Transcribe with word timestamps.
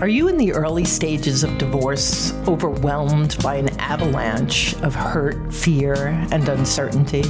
Are 0.00 0.08
you 0.08 0.28
in 0.28 0.36
the 0.36 0.52
early 0.52 0.84
stages 0.84 1.44
of 1.44 1.56
divorce, 1.56 2.34
overwhelmed 2.48 3.40
by 3.42 3.54
an 3.54 3.68
avalanche 3.78 4.74
of 4.82 4.92
hurt, 4.94 5.54
fear, 5.54 6.08
and 6.32 6.48
uncertainty? 6.48 7.22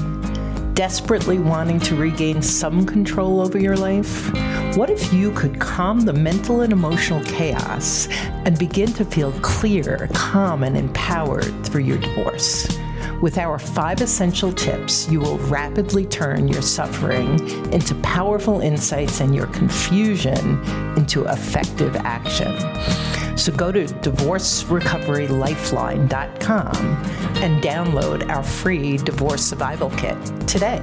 Desperately 0.73 1.39
wanting 1.39 1.79
to 1.81 1.95
regain 1.95 2.41
some 2.41 2.87
control 2.87 3.41
over 3.43 3.59
your 3.59 3.77
life? 3.77 4.33
What 4.77 4.89
if 4.89 5.13
you 5.13 5.31
could 5.33 5.61
calm 5.61 6.01
the 6.01 6.15
mental 6.15 6.63
and 6.63 6.73
emotional 6.73 7.23
chaos 7.25 8.09
and 8.11 8.59
begin 8.59 8.93
to 8.95 9.05
feel 9.05 9.33
clear, 9.41 10.09
calm, 10.15 10.63
and 10.63 10.77
empowered 10.77 11.65
through 11.67 11.83
your 11.83 11.99
divorce? 11.99 12.67
With 13.25 13.39
our 13.39 13.59
five 13.59 14.01
essential 14.03 14.53
tips, 14.53 15.09
you 15.09 15.19
will 15.19 15.39
rapidly 15.39 16.05
turn 16.05 16.47
your 16.47 16.61
suffering 16.61 17.41
into 17.73 17.95
powerful 18.03 18.61
insights 18.61 19.23
and 19.23 19.35
your 19.35 19.47
confusion 19.47 20.63
into 20.99 21.25
effective 21.25 21.97
action. 21.97 22.55
So 23.39 23.51
go 23.51 23.73
to 23.73 23.87
divorcerecoverylifeline.com 23.87 26.77
and 26.77 27.63
download 27.63 28.29
our 28.29 28.43
free 28.43 28.99
divorce 28.99 29.41
survival 29.41 29.89
kit 29.89 30.19
today. 30.47 30.83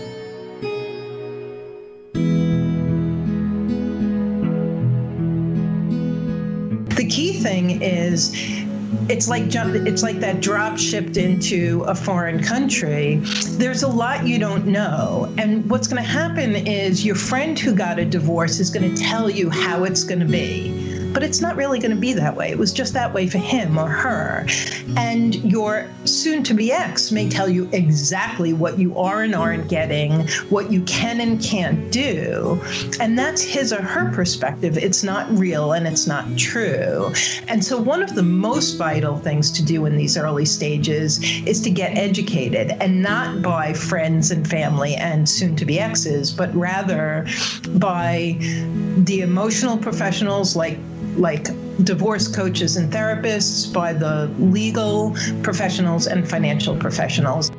Is 7.69 8.33
it's 9.07 9.27
like 9.27 9.47
jump 9.47 9.75
it's 9.87 10.03
like 10.03 10.19
that 10.19 10.41
drop 10.41 10.77
shipped 10.77 11.17
into 11.17 11.83
a 11.87 11.95
foreign 11.95 12.43
country. 12.43 13.17
There's 13.51 13.83
a 13.83 13.87
lot 13.87 14.27
you 14.27 14.39
don't 14.39 14.67
know. 14.67 15.33
And 15.37 15.69
what's 15.69 15.87
going 15.87 16.01
to 16.01 16.09
happen 16.09 16.55
is 16.55 17.05
your 17.05 17.15
friend 17.15 17.57
who 17.57 17.73
got 17.73 17.99
a 17.99 18.05
divorce 18.05 18.59
is 18.59 18.69
going 18.69 18.93
to 18.93 19.01
tell 19.01 19.29
you 19.29 19.49
how 19.49 19.83
it's 19.83 20.03
going 20.03 20.19
to 20.19 20.25
be 20.25 20.70
but 21.13 21.23
it's 21.23 21.41
not 21.41 21.55
really 21.55 21.79
going 21.79 21.91
to 21.91 21.97
be 21.97 22.13
that 22.13 22.35
way. 22.35 22.49
It 22.49 22.57
was 22.57 22.73
just 22.73 22.93
that 22.93 23.13
way 23.13 23.27
for 23.27 23.37
him 23.37 23.77
or 23.77 23.87
her. 23.87 24.45
And 24.97 25.35
your 25.35 25.87
soon 26.05 26.43
to 26.43 26.53
be 26.53 26.71
ex 26.71 27.11
may 27.11 27.29
tell 27.29 27.49
you 27.49 27.69
exactly 27.71 28.53
what 28.53 28.79
you 28.79 28.97
are 28.97 29.21
and 29.23 29.35
aren't 29.35 29.67
getting, 29.67 30.27
what 30.49 30.71
you 30.71 30.81
can 30.83 31.19
and 31.21 31.41
can't 31.41 31.91
do. 31.91 32.59
And 32.99 33.17
that's 33.17 33.41
his 33.41 33.73
or 33.73 33.81
her 33.81 34.11
perspective. 34.11 34.77
It's 34.77 35.03
not 35.03 35.29
real 35.37 35.73
and 35.73 35.87
it's 35.87 36.07
not 36.07 36.25
true. 36.37 37.13
And 37.47 37.63
so, 37.63 37.81
one 37.81 38.01
of 38.01 38.15
the 38.15 38.23
most 38.23 38.77
vital 38.77 39.17
things 39.17 39.51
to 39.51 39.65
do 39.65 39.85
in 39.85 39.97
these 39.97 40.17
early 40.17 40.45
stages 40.45 41.21
is 41.45 41.61
to 41.61 41.69
get 41.69 41.97
educated 41.97 42.71
and 42.79 43.01
not 43.01 43.41
by 43.41 43.73
friends 43.73 44.31
and 44.31 44.47
family 44.47 44.95
and 44.95 45.27
soon 45.27 45.55
to 45.57 45.65
be 45.65 45.79
exes, 45.79 46.31
but 46.31 46.53
rather 46.55 47.27
by 47.75 48.35
the 48.39 49.21
emotional 49.21 49.77
professionals 49.77 50.55
like 50.55 50.77
like 51.17 51.47
divorce 51.83 52.27
coaches 52.27 52.77
and 52.77 52.91
therapists, 52.91 53.71
by 53.71 53.93
the 53.93 54.27
legal 54.39 55.15
professionals 55.43 56.07
and 56.07 56.27
financial 56.29 56.75
professionals. 56.75 57.51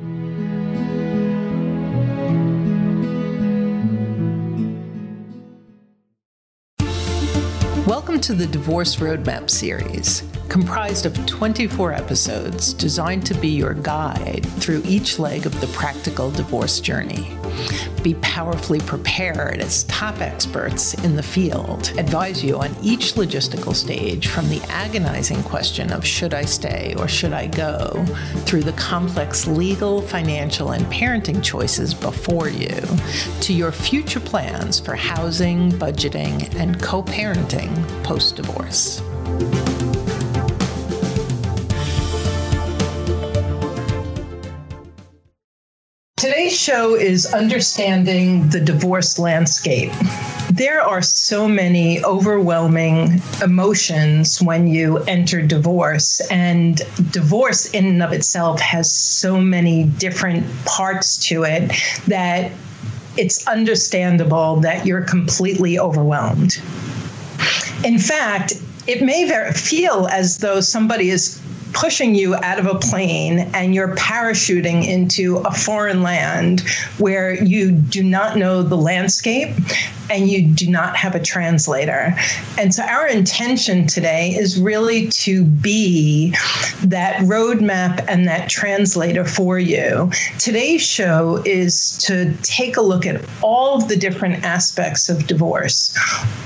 Welcome 7.86 8.20
to 8.20 8.34
the 8.34 8.46
Divorce 8.46 8.96
Roadmap 8.96 9.50
series, 9.50 10.22
comprised 10.48 11.04
of 11.04 11.26
24 11.26 11.92
episodes 11.92 12.72
designed 12.72 13.26
to 13.26 13.34
be 13.34 13.48
your 13.48 13.74
guide 13.74 14.46
through 14.58 14.82
each 14.84 15.18
leg 15.18 15.46
of 15.46 15.60
the 15.60 15.66
practical 15.68 16.30
divorce 16.30 16.80
journey. 16.80 17.36
Be 18.02 18.14
powerfully 18.14 18.80
prepared 18.80 19.60
as 19.60 19.84
top 19.84 20.20
experts 20.20 20.94
in 21.04 21.14
the 21.14 21.22
field 21.22 21.92
advise 21.98 22.42
you 22.42 22.58
on 22.58 22.74
each 22.82 23.14
logistical 23.14 23.74
stage 23.74 24.28
from 24.28 24.48
the 24.48 24.60
agonizing 24.68 25.42
question 25.44 25.92
of 25.92 26.04
should 26.04 26.34
I 26.34 26.44
stay 26.44 26.94
or 26.98 27.08
should 27.08 27.32
I 27.32 27.46
go 27.46 28.04
through 28.44 28.62
the 28.62 28.72
complex 28.72 29.46
legal, 29.46 30.02
financial, 30.02 30.72
and 30.72 30.84
parenting 30.86 31.42
choices 31.42 31.94
before 31.94 32.48
you 32.48 32.80
to 33.40 33.52
your 33.52 33.72
future 33.72 34.20
plans 34.20 34.80
for 34.80 34.94
housing, 34.94 35.70
budgeting, 35.72 36.54
and 36.56 36.82
co 36.82 37.02
parenting 37.02 37.72
post 38.02 38.36
divorce. 38.36 39.00
Show 46.62 46.94
is 46.94 47.26
Understanding 47.26 48.48
the 48.50 48.60
Divorce 48.60 49.18
Landscape. 49.18 49.90
There 50.52 50.80
are 50.80 51.02
so 51.02 51.48
many 51.48 52.04
overwhelming 52.04 53.20
emotions 53.42 54.40
when 54.40 54.68
you 54.68 54.98
enter 54.98 55.44
divorce, 55.44 56.20
and 56.30 56.80
divorce, 57.10 57.66
in 57.70 57.86
and 57.86 58.02
of 58.02 58.12
itself, 58.12 58.60
has 58.60 58.92
so 58.92 59.40
many 59.40 59.84
different 59.84 60.46
parts 60.64 61.16
to 61.28 61.42
it 61.42 61.72
that 62.06 62.52
it's 63.16 63.48
understandable 63.48 64.60
that 64.60 64.86
you're 64.86 65.02
completely 65.02 65.80
overwhelmed. 65.80 66.62
In 67.84 67.98
fact, 67.98 68.52
it 68.86 69.02
may 69.02 69.28
feel 69.52 70.06
as 70.12 70.38
though 70.38 70.60
somebody 70.60 71.10
is 71.10 71.41
pushing 71.72 72.14
you 72.14 72.34
out 72.34 72.58
of 72.58 72.66
a 72.66 72.78
plane 72.78 73.50
and 73.54 73.74
you're 73.74 73.94
parachuting 73.96 74.86
into 74.86 75.38
a 75.38 75.50
foreign 75.52 76.02
land 76.02 76.60
where 76.98 77.32
you 77.42 77.72
do 77.72 78.02
not 78.02 78.36
know 78.36 78.62
the 78.62 78.76
landscape 78.76 79.54
and 80.10 80.28
you 80.28 80.42
do 80.42 80.70
not 80.70 80.96
have 80.96 81.14
a 81.14 81.20
translator. 81.20 82.14
And 82.58 82.74
so 82.74 82.82
our 82.82 83.06
intention 83.06 83.86
today 83.86 84.30
is 84.30 84.60
really 84.60 85.08
to 85.08 85.44
be 85.44 86.30
that 86.84 87.16
roadmap 87.22 88.04
and 88.08 88.26
that 88.26 88.48
translator 88.48 89.24
for 89.24 89.58
you. 89.58 90.10
Today's 90.38 90.82
show 90.82 91.42
is 91.44 91.96
to 91.98 92.34
take 92.42 92.76
a 92.76 92.82
look 92.82 93.06
at 93.06 93.24
all 93.42 93.76
of 93.76 93.88
the 93.88 93.96
different 93.96 94.44
aspects 94.44 95.08
of 95.08 95.26
divorce, 95.26 95.96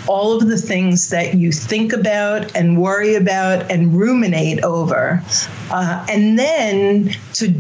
all 0.07 0.37
of 0.37 0.49
the 0.49 0.59
things 0.59 1.09
that 1.11 1.35
you 1.35 1.53
think 1.53 1.93
about 1.93 2.55
and 2.57 2.81
worry 2.81 3.15
about 3.15 3.71
and 3.71 3.95
ruminate 3.95 4.63
over, 4.63 5.23
uh, 5.71 6.07
and 6.09 6.39
then 6.39 7.11
to 7.35 7.55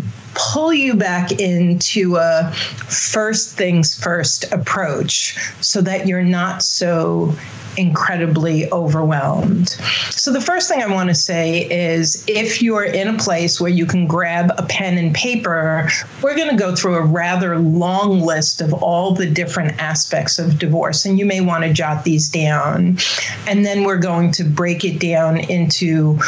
pull 0.56 0.72
you 0.72 0.94
back 0.94 1.32
into 1.32 2.16
a 2.16 2.50
first 2.88 3.58
things 3.58 3.94
first 3.94 4.50
approach 4.54 5.36
so 5.60 5.82
that 5.82 6.06
you're 6.06 6.22
not 6.22 6.62
so 6.62 7.30
incredibly 7.76 8.70
overwhelmed. 8.72 9.68
So, 10.10 10.32
the 10.32 10.40
first 10.40 10.68
thing 10.68 10.82
I 10.82 10.86
want 10.86 11.08
to 11.08 11.14
say 11.14 11.68
is 11.70 12.24
if 12.26 12.62
you're 12.62 12.84
in 12.84 13.08
a 13.08 13.18
place 13.18 13.60
where 13.60 13.70
you 13.70 13.86
can 13.86 14.06
grab 14.06 14.52
a 14.58 14.62
pen 14.62 14.98
and 14.98 15.14
paper, 15.14 15.88
we're 16.22 16.36
going 16.36 16.50
to 16.50 16.56
go 16.56 16.74
through 16.74 16.96
a 16.96 17.04
rather 17.04 17.58
long 17.58 18.20
list 18.20 18.60
of 18.60 18.72
all 18.74 19.14
the 19.14 19.28
different 19.28 19.78
aspects 19.80 20.38
of 20.38 20.58
divorce, 20.58 21.04
and 21.04 21.18
you 21.18 21.26
may 21.26 21.40
want 21.40 21.64
to 21.64 21.72
jot 21.72 22.04
these 22.04 22.28
down. 22.28 22.98
And 23.46 23.64
then 23.64 23.84
we're 23.84 23.98
going 23.98 24.32
to 24.32 24.44
break 24.44 24.84
it 24.84 24.98
down 24.98 25.38
into 25.38 26.18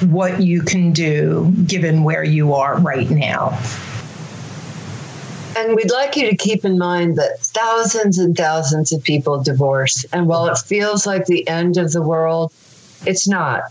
what 0.00 0.40
you 0.40 0.62
can 0.62 0.92
do 0.92 1.52
given 1.66 2.04
where 2.04 2.24
you 2.24 2.54
are 2.54 2.78
right 2.78 3.10
now. 3.10 3.58
And 5.58 5.74
we'd 5.74 5.90
like 5.90 6.16
you 6.16 6.30
to 6.30 6.36
keep 6.36 6.64
in 6.64 6.78
mind 6.78 7.16
that 7.16 7.40
thousands 7.40 8.16
and 8.16 8.36
thousands 8.36 8.92
of 8.92 9.02
people 9.02 9.42
divorce. 9.42 10.04
And 10.12 10.28
while 10.28 10.46
it 10.46 10.58
feels 10.58 11.04
like 11.04 11.26
the 11.26 11.48
end 11.48 11.76
of 11.76 11.90
the 11.90 12.00
world, 12.00 12.52
it's 13.04 13.26
not. 13.26 13.62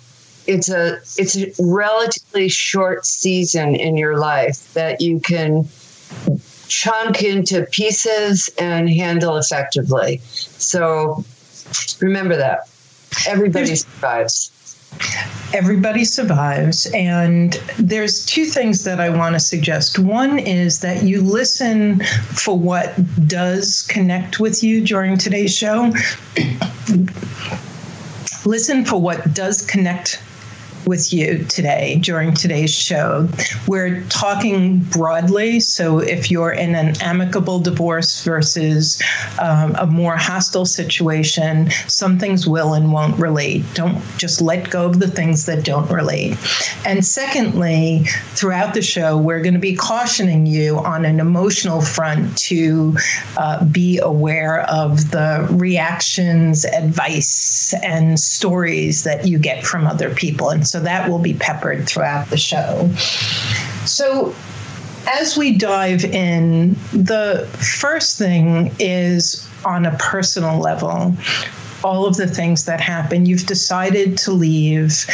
it's 0.48 0.70
a 0.70 1.00
it's 1.18 1.38
a 1.38 1.52
relatively 1.60 2.48
short 2.50 3.06
season 3.06 3.76
in 3.76 3.98
your 3.98 4.18
life 4.18 4.74
that 4.74 5.02
you 5.02 5.20
can 5.20 5.68
chunk 6.70 7.22
into 7.22 7.64
pieces 7.72 8.50
and 8.58 8.90
handle 8.90 9.38
effectively. 9.38 10.20
So 10.24 11.24
remember 12.00 12.38
that. 12.38 12.70
Everybody 13.28 13.76
survives. 13.76 14.52
Everybody 15.54 16.04
survives. 16.04 16.86
And 16.94 17.54
there's 17.78 18.26
two 18.26 18.46
things 18.46 18.84
that 18.84 19.00
I 19.00 19.10
want 19.10 19.36
to 19.36 19.40
suggest. 19.40 19.98
One 19.98 20.40
is 20.40 20.82
that 20.82 21.04
you 21.04 21.22
listen 21.22 22.02
for 22.04 22.58
what 22.58 22.94
does 23.28 23.84
connect 23.84 24.40
with 24.40 24.64
you 24.64 24.86
during 24.86 25.18
today's 25.18 25.56
show. 25.56 25.94
listen 28.46 28.86
for 28.86 29.02
what 29.02 29.34
does 29.34 29.66
connect 29.66 30.22
with 30.88 31.12
you 31.14 31.44
today 31.46 32.00
during 32.02 32.34
today's 32.34 32.74
show. 32.74 33.28
We're 33.68 34.02
talking 34.04 34.80
broadly. 34.80 35.60
So 35.60 36.00
if 36.00 36.32
you're 36.32 36.52
in 36.52 36.76
an 36.76 37.00
amicable 37.02 37.60
divorce 37.60 38.24
versus 38.24 39.02
um, 39.40 39.76
a 39.78 39.86
more 39.86 40.16
hostile 40.16 40.66
situation, 40.66 41.70
some 41.88 42.18
things 42.18 42.48
will 42.48 42.74
and 42.74 42.92
won't 42.94 43.20
relate. 43.20 43.64
Don't 43.74 44.02
just 44.18 44.42
let 44.42 44.70
go 44.70 44.86
of 44.86 45.00
the 45.00 45.08
things 45.08 45.46
that 45.46 45.66
don't 45.66 45.90
relate. 45.92 46.38
And 46.86 47.06
secondly, 47.06 48.06
throughout 48.36 48.74
the 48.74 48.82
show, 48.82 49.18
we're 49.18 49.42
going 49.42 49.54
to 49.54 49.60
be 49.60 49.76
cautioning 49.76 50.46
you 50.46 50.78
on 50.80 51.06
an 51.06 51.20
emotional 51.20 51.82
front 51.82 52.38
to 52.38 52.96
uh, 53.38 53.66
be 53.66 54.00
aware 54.00 54.62
of 54.70 55.12
the 55.12 55.48
reactions, 55.52 56.66
advice, 56.66 57.74
and 57.84 58.20
stories 58.20 59.04
that 59.04 59.28
you 59.28 59.38
get 59.38 59.66
from 59.66 59.86
other 59.86 60.14
people. 60.14 60.50
And 60.50 60.68
so 60.68 60.77
so 60.78 60.84
that 60.84 61.10
will 61.10 61.18
be 61.18 61.34
peppered 61.34 61.88
throughout 61.88 62.30
the 62.30 62.38
show. 62.38 62.88
So 63.86 64.36
as 65.08 65.36
we 65.36 65.58
dive 65.58 66.06
in, 66.06 66.74
the 66.94 67.50
first 67.80 68.20
thing 68.20 68.72
is 68.78 69.50
on 69.66 69.88
a 69.88 69.98
personal 69.98 70.60
level. 70.60 71.16
All 71.84 72.06
of 72.06 72.16
the 72.16 72.28
things 72.28 72.66
that 72.66 72.80
happen, 72.80 73.26
you've 73.26 73.48
decided 73.48 74.20
to 74.20 74.32
leave, 74.34 75.08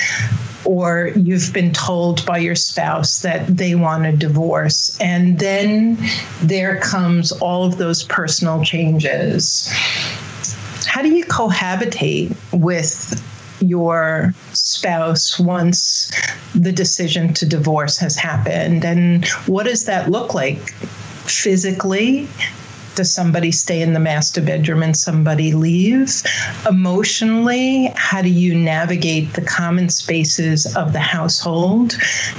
or 0.65 1.11
you've 1.15 1.53
been 1.53 1.71
told 1.71 2.25
by 2.25 2.39
your 2.39 2.55
spouse 2.55 3.21
that 3.21 3.47
they 3.47 3.73
want 3.73 4.05
a 4.05 4.11
divorce. 4.11 4.97
And 4.99 5.39
then 5.39 5.97
there 6.41 6.81
comes 6.81 7.31
all 7.31 7.63
of 7.63 7.77
those 7.77 8.03
personal 8.03 8.65
changes. 8.65 9.69
How 10.85 11.01
do 11.01 11.15
you 11.15 11.23
cohabitate 11.23 12.35
with 12.51 13.23
your 13.61 14.33
spouse 14.83 15.39
once 15.39 16.11
the 16.53 16.73
decision 16.73 17.33
to 17.33 17.45
divorce 17.45 17.97
has 17.97 18.17
happened? 18.17 18.83
And 18.83 19.25
what 19.47 19.63
does 19.63 19.85
that 19.85 20.11
look 20.11 20.33
like 20.33 20.59
physically? 21.23 22.27
Does 22.95 23.11
somebody 23.11 23.53
stay 23.53 23.81
in 23.81 23.93
the 23.93 24.01
master 24.01 24.41
bedroom 24.41 24.83
and 24.83 24.95
somebody 24.95 25.53
leave? 25.53 26.21
Emotionally, 26.69 27.93
how 27.95 28.21
do 28.21 28.29
you 28.29 28.53
navigate 28.55 29.33
the 29.33 29.41
common 29.41 29.87
spaces 29.87 30.75
of 30.75 30.91
the 30.91 30.99
household? 30.99 31.93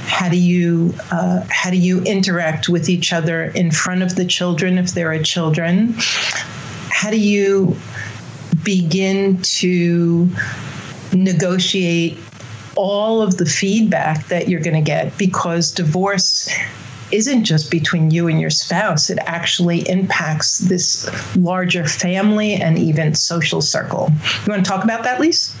How 0.05 0.29
do 0.29 0.37
you 0.37 0.93
uh, 1.11 1.43
how 1.49 1.71
do 1.71 1.77
you 1.77 2.03
interact 2.03 2.69
with 2.69 2.89
each 2.89 3.11
other 3.11 3.45
in 3.45 3.71
front 3.71 4.03
of 4.03 4.15
the 4.15 4.25
children 4.25 4.77
if 4.77 4.91
there 4.91 5.11
are 5.11 5.23
children? 5.23 5.95
How 6.91 7.09
do 7.09 7.19
you 7.19 7.75
begin 8.63 9.41
to 9.41 10.29
negotiate 11.11 12.17
all 12.75 13.21
of 13.21 13.37
the 13.37 13.45
feedback 13.45 14.27
that 14.27 14.47
you're 14.47 14.61
going 14.61 14.75
to 14.75 14.81
get 14.81 15.17
because 15.17 15.71
divorce 15.71 16.49
isn't 17.11 17.43
just 17.43 17.69
between 17.69 18.11
you 18.11 18.27
and 18.27 18.41
your 18.41 18.49
spouse, 18.49 19.09
it 19.09 19.19
actually 19.25 19.87
impacts 19.87 20.59
this 20.59 21.07
larger 21.35 21.85
family 21.85 22.53
and 22.55 22.77
even 22.77 23.13
social 23.13 23.61
circle. 23.61 24.09
You 24.45 24.51
want 24.51 24.65
to 24.65 24.69
talk 24.69 24.83
about 24.83 25.03
that, 25.03 25.19
Lise? 25.19 25.55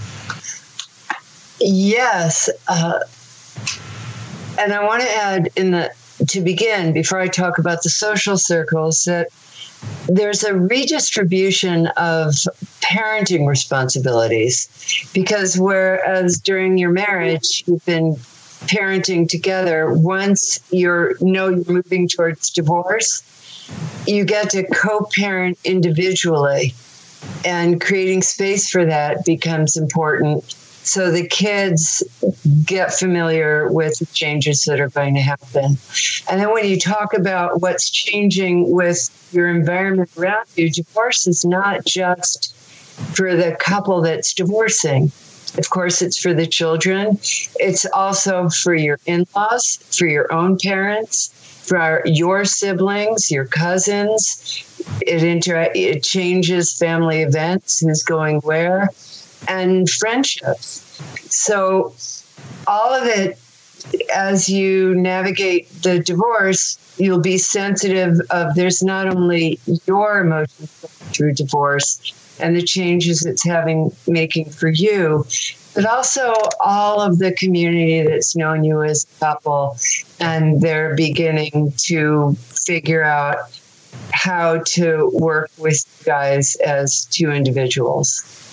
Yes. 1.59 2.49
Uh, 2.67 2.99
and 4.59 4.73
I 4.73 4.83
want 4.83 5.01
to 5.03 5.09
add 5.09 5.49
in 5.55 5.71
the 5.71 5.91
to 6.29 6.41
begin 6.41 6.93
before 6.93 7.19
I 7.19 7.27
talk 7.27 7.57
about 7.57 7.83
the 7.83 7.89
social 7.89 8.37
circles 8.37 9.03
that 9.03 9.27
there's 10.07 10.43
a 10.43 10.55
redistribution 10.55 11.87
of 11.97 12.33
parenting 12.89 13.47
responsibilities. 13.47 14.67
Because 15.13 15.57
whereas 15.57 16.39
during 16.39 16.77
your 16.77 16.91
marriage 16.91 17.63
you've 17.65 17.85
been 17.85 18.15
parenting 18.67 19.27
together 19.29 19.93
once 19.93 20.59
you're 20.71 21.15
know 21.21 21.49
you're 21.49 21.71
moving 21.71 22.07
towards 22.07 22.49
divorce 22.49 23.21
you 24.07 24.25
get 24.25 24.51
to 24.51 24.63
co-parent 24.63 25.57
individually. 25.63 26.73
And 27.43 27.81
creating 27.81 28.21
space 28.21 28.69
for 28.69 28.85
that 28.85 29.25
becomes 29.25 29.77
important. 29.77 30.43
So 30.83 31.09
the 31.09 31.27
kids 31.27 32.03
get 32.63 32.93
familiar 32.93 33.71
with 33.71 33.97
the 33.97 34.05
changes 34.07 34.65
that 34.65 34.79
are 34.79 34.89
going 34.89 35.15
to 35.15 35.21
happen. 35.21 35.77
And 36.29 36.39
then 36.39 36.53
when 36.53 36.65
you 36.65 36.79
talk 36.79 37.15
about 37.15 37.61
what's 37.61 37.89
changing 37.89 38.71
with 38.71 39.09
your 39.31 39.49
environment 39.49 40.11
around 40.15 40.45
you, 40.55 40.69
divorce 40.69 41.25
is 41.25 41.43
not 41.43 41.85
just 41.85 42.55
for 43.15 43.35
the 43.35 43.55
couple 43.59 44.01
that's 44.01 44.33
divorcing. 44.33 45.11
Of 45.57 45.69
course, 45.69 46.01
it's 46.01 46.19
for 46.19 46.33
the 46.33 46.45
children. 46.45 47.17
It's 47.59 47.85
also 47.93 48.49
for 48.49 48.75
your 48.75 48.99
in 49.05 49.25
laws, 49.35 49.77
for 49.97 50.05
your 50.05 50.31
own 50.33 50.57
parents, 50.57 51.29
for 51.65 51.77
our, 51.77 52.01
your 52.05 52.43
siblings, 52.45 53.31
your 53.31 53.45
cousins. 53.45 54.63
It, 55.01 55.23
inter- 55.23 55.71
it 55.73 56.03
changes 56.03 56.77
family 56.77 57.21
events, 57.21 57.79
who's 57.79 58.03
going 58.03 58.39
where 58.41 58.89
and 59.47 59.89
friendships. 59.89 60.81
So, 61.29 61.93
all 62.67 62.93
of 62.93 63.07
it, 63.07 63.39
as 64.13 64.49
you 64.49 64.95
navigate 64.95 65.69
the 65.83 65.99
divorce, 65.99 66.77
you'll 66.97 67.21
be 67.21 67.37
sensitive 67.37 68.19
of 68.29 68.55
there's 68.55 68.81
not 68.81 69.07
only 69.07 69.59
your 69.85 70.19
emotions 70.19 70.69
through 71.13 71.33
divorce 71.33 72.13
and 72.39 72.55
the 72.55 72.61
changes 72.61 73.25
it's 73.25 73.43
having 73.43 73.91
making 74.07 74.49
for 74.49 74.69
you. 74.69 75.25
But 75.73 75.85
also 75.85 76.33
all 76.61 77.01
of 77.01 77.19
the 77.19 77.33
community 77.33 78.01
that's 78.01 78.35
known 78.35 78.63
you 78.63 78.81
as 78.83 79.03
a 79.03 79.19
couple 79.19 79.77
and 80.19 80.61
they're 80.61 80.95
beginning 80.95 81.73
to 81.87 82.35
figure 82.65 83.03
out 83.03 83.37
how 84.11 84.59
to 84.59 85.09
work 85.13 85.51
with 85.57 85.85
you 85.99 86.05
guys 86.05 86.55
as 86.57 87.05
two 87.05 87.31
individuals 87.31 88.44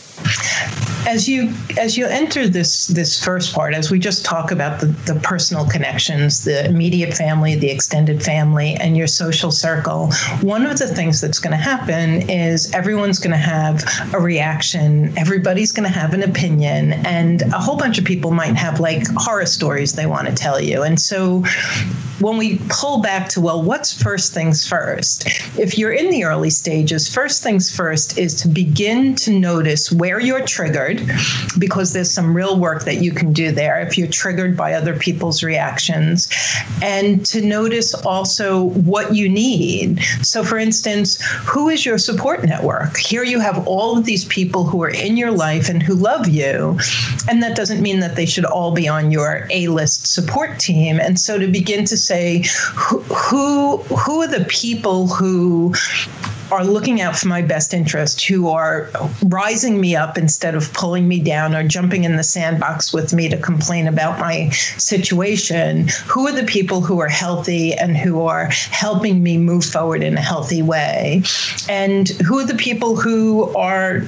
as 1.07 1.29
you 1.29 1.53
as 1.79 1.97
you 1.97 2.07
enter 2.07 2.47
this 2.47 2.87
this 2.89 3.23
first 3.23 3.55
part 3.55 3.75
as 3.75 3.91
we 3.91 3.99
just 3.99 4.25
talk 4.25 4.53
about 4.53 4.81
the, 4.81 4.87
the 4.87 5.19
personal 5.21 5.67
connections 5.67 6.45
the 6.45 6.65
immediate 6.67 7.13
family 7.13 7.57
the 7.57 7.71
extended 7.71 8.23
family 8.23 8.75
and 8.75 8.97
your 8.97 9.07
social 9.07 9.51
circle 9.51 10.13
one 10.43 10.65
of 10.65 10.79
the 10.79 10.87
things 10.87 11.21
that's 11.21 11.39
going 11.39 11.51
to 11.51 11.63
happen 11.63 12.29
is 12.31 12.73
everyone's 12.73 13.19
going 13.19 13.33
to 13.33 13.37
have 13.37 13.83
a 14.15 14.21
reaction 14.21 15.13
everybody's 15.19 15.73
going 15.73 15.87
to 15.87 15.93
have 15.93 16.15
an 16.15 16.23
opinion 16.23 16.93
and 17.05 17.43
a 17.43 17.59
whole 17.59 17.77
bunch 17.77 17.99
of 17.99 18.05
people 18.05 18.31
might 18.31 18.55
have 18.55 18.79
like 18.79 19.03
horror 19.17 19.47
stories 19.47 19.95
they 19.95 20.07
want 20.07 20.29
to 20.29 20.35
tell 20.35 20.61
you 20.61 20.83
and 20.83 21.01
so 21.01 21.43
when 22.23 22.37
we 22.37 22.59
pull 22.69 23.03
back 23.03 23.29
to, 23.31 23.41
well, 23.41 23.63
what's 23.63 24.01
first 24.01 24.33
things 24.33 24.67
first? 24.67 25.27
If 25.59 25.77
you're 25.77 25.93
in 25.93 26.11
the 26.11 26.25
early 26.25 26.51
stages, 26.51 27.13
first 27.13 27.43
things 27.43 27.75
first 27.75 28.17
is 28.17 28.35
to 28.43 28.49
begin 28.49 29.17
to 29.17 29.33
notice 29.33 29.91
where 30.03 30.19
you're 30.19 30.45
triggered, 30.45 31.01
because 31.61 31.93
there's 31.93 32.11
some 32.11 32.37
real 32.37 32.59
work 32.59 32.85
that 32.87 32.97
you 33.05 33.13
can 33.13 33.33
do 33.33 33.53
there 33.53 33.81
if 33.87 33.97
you're 33.97 34.09
triggered 34.09 34.57
by 34.57 34.73
other 34.73 34.99
people's 34.99 35.45
reactions, 35.45 36.29
and 36.83 37.25
to 37.25 37.41
notice 37.41 37.95
also 37.95 38.65
what 38.93 39.15
you 39.15 39.29
need. 39.29 40.01
So, 40.23 40.43
for 40.43 40.59
instance, 40.59 41.23
who 41.51 41.69
is 41.69 41.87
your 41.87 41.99
support 41.99 42.43
network? 42.43 42.97
Here 42.97 43.23
you 43.23 43.39
have 43.39 43.65
all 43.69 43.97
of 43.97 44.05
these 44.05 44.25
people 44.25 44.65
who 44.65 44.83
are 44.83 44.91
in 45.07 45.17
your 45.17 45.31
life 45.31 45.69
and 45.69 45.81
who 45.81 45.95
love 45.95 46.29
you, 46.29 46.81
and 47.29 47.41
that 47.45 47.55
doesn't 47.55 47.81
mean 47.81 48.01
that 48.01 48.17
they 48.17 48.27
should 48.27 48.45
all 48.45 48.73
be 48.73 48.89
on 48.89 49.13
your 49.13 49.47
A 49.51 49.69
list 49.69 50.09
support 50.09 50.59
team. 50.59 50.99
And 50.99 51.17
so 51.17 51.39
to 51.39 51.47
begin 51.47 51.85
to 51.85 51.97
say, 51.97 52.43
who 52.75 52.99
who, 53.03 53.77
who 53.77 54.23
are 54.23 54.27
the 54.27 54.45
people 54.47 55.07
who 55.07 55.75
are 56.53 56.65
looking 56.65 57.01
out 57.01 57.17
for 57.17 57.29
my 57.29 57.41
best 57.41 57.73
interest, 57.73 58.27
who 58.27 58.51
are 58.51 58.91
rising 59.25 59.81
me 59.81 59.97
up 59.97 60.19
instead 60.19 60.55
of 60.55 60.71
pulling 60.75 61.09
me 61.09 61.19
down 61.19 61.57
or 61.57 61.67
jumping 61.67 62.05
in 62.05 62.17
the 62.17 62.23
sandbox 62.23 62.93
with 62.93 63.15
me 63.15 63.31
to 63.31 63.39
complain 63.39 63.89
about 63.89 64.21
my 64.21 64.51
situation. 64.51 65.89
Who 66.07 66.29
are 66.29 66.33
the 66.33 66.45
people 66.45 66.83
who 66.83 67.01
are 67.01 67.09
healthy 67.09 67.73
and 67.73 67.97
who 67.97 68.21
are 68.27 68.47
helping 68.51 69.23
me 69.23 69.39
move 69.39 69.65
forward 69.65 70.03
in 70.03 70.19
a 70.19 70.21
healthy 70.21 70.61
way? 70.61 71.23
And 71.71 72.07
who 72.09 72.39
are 72.39 72.47
the 72.47 72.55
people 72.55 72.97
who 72.97 73.49
are 73.57 74.03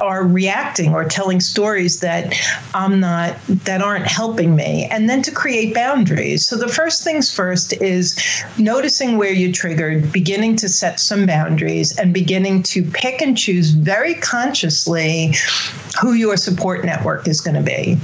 are 0.00 0.26
reacting 0.26 0.94
or 0.94 1.04
telling 1.04 1.40
stories 1.40 2.00
that 2.00 2.34
I'm 2.74 3.00
not 3.00 3.36
that 3.48 3.82
aren't 3.82 4.06
helping 4.06 4.54
me 4.56 4.86
and 4.90 5.08
then 5.08 5.22
to 5.22 5.30
create 5.30 5.74
boundaries. 5.74 6.46
So 6.46 6.56
the 6.56 6.68
first 6.68 7.04
things 7.04 7.32
first 7.32 7.72
is 7.74 8.18
noticing 8.58 9.16
where 9.16 9.32
you're 9.32 9.52
triggered, 9.52 10.12
beginning 10.12 10.56
to 10.56 10.68
set 10.68 11.00
some 11.00 11.26
boundaries 11.26 11.96
and 11.98 12.12
beginning 12.12 12.62
to 12.64 12.82
pick 12.82 13.22
and 13.22 13.36
choose 13.36 13.70
very 13.70 14.14
consciously 14.14 15.34
who 16.00 16.12
your 16.12 16.36
support 16.36 16.84
network 16.84 17.28
is 17.28 17.40
going 17.40 17.56
to 17.56 17.62
be 17.62 17.98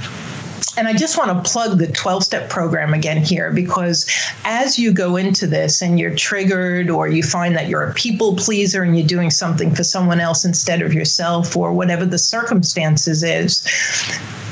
and 0.77 0.87
I 0.87 0.93
just 0.93 1.17
want 1.17 1.43
to 1.43 1.51
plug 1.51 1.77
the 1.77 1.87
12 1.87 2.23
step 2.23 2.49
program 2.49 2.93
again 2.93 3.17
here 3.23 3.51
because 3.51 4.05
as 4.45 4.79
you 4.79 4.93
go 4.93 5.17
into 5.17 5.47
this 5.47 5.81
and 5.81 5.99
you're 5.99 6.15
triggered 6.15 6.89
or 6.89 7.07
you 7.07 7.23
find 7.23 7.55
that 7.55 7.67
you're 7.67 7.83
a 7.83 7.93
people 7.93 8.35
pleaser 8.35 8.83
and 8.83 8.97
you're 8.97 9.07
doing 9.07 9.29
something 9.31 9.73
for 9.75 9.83
someone 9.83 10.19
else 10.19 10.45
instead 10.45 10.81
of 10.81 10.93
yourself 10.93 11.55
or 11.57 11.73
whatever 11.73 12.05
the 12.05 12.17
circumstances 12.19 13.23
is, 13.23 13.61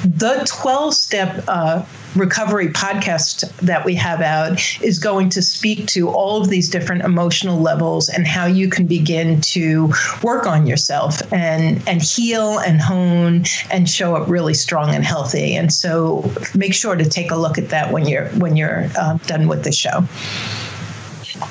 the 0.03 0.45
12 0.47 0.93
step 0.93 1.43
uh, 1.47 1.83
recovery 2.15 2.69
podcast 2.69 3.49
that 3.57 3.85
we 3.85 3.95
have 3.95 4.21
out 4.21 4.59
is 4.81 4.97
going 4.97 5.29
to 5.29 5.41
speak 5.41 5.87
to 5.87 6.09
all 6.09 6.41
of 6.41 6.49
these 6.49 6.69
different 6.69 7.03
emotional 7.03 7.59
levels 7.59 8.09
and 8.09 8.25
how 8.25 8.45
you 8.45 8.69
can 8.69 8.85
begin 8.87 9.41
to 9.41 9.91
work 10.23 10.47
on 10.47 10.65
yourself 10.65 11.21
and 11.31 11.81
and 11.87 12.01
heal 12.01 12.59
and 12.59 12.81
hone 12.81 13.43
and 13.71 13.89
show 13.89 14.15
up 14.15 14.27
really 14.29 14.53
strong 14.53 14.95
and 14.95 15.03
healthy. 15.03 15.55
And 15.55 15.71
so 15.71 16.31
make 16.55 16.73
sure 16.73 16.95
to 16.95 17.07
take 17.07 17.31
a 17.31 17.35
look 17.35 17.57
at 17.57 17.69
that 17.69 17.91
when 17.91 18.07
you're 18.07 18.29
when 18.29 18.55
you're 18.55 18.89
uh, 18.97 19.17
done 19.25 19.47
with 19.47 19.63
the 19.63 19.71
show 19.71 20.07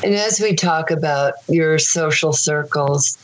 and 0.04 0.14
as 0.14 0.40
we 0.40 0.54
talk 0.54 0.90
about 0.90 1.34
your 1.48 1.78
social 1.78 2.32
circles 2.32 3.16